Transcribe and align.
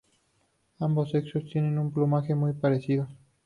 Ambos 0.79 1.11
sexos 1.11 1.43
tiene 1.45 1.79
un 1.79 1.91
plumaje 1.91 2.33
muy 2.33 2.53
parecido. 2.53 3.07